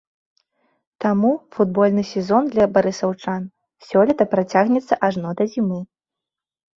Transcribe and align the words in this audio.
Таму 1.03 1.31
футбольны 1.57 2.03
сезон 2.13 2.43
для 2.55 2.65
барысаўчан 2.77 3.41
сёлета 3.89 4.23
працягнецца 4.33 4.93
ажно 5.09 5.29
да 5.43 5.47
зімы. 5.53 5.79